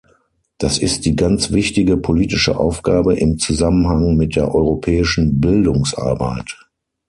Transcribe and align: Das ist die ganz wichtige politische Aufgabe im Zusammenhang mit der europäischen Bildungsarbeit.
Das 0.57 0.79
ist 0.79 1.05
die 1.05 1.15
ganz 1.15 1.51
wichtige 1.51 1.95
politische 1.95 2.57
Aufgabe 2.57 3.13
im 3.19 3.37
Zusammenhang 3.37 4.17
mit 4.17 4.35
der 4.35 4.55
europäischen 4.55 5.39
Bildungsarbeit. 5.39 6.57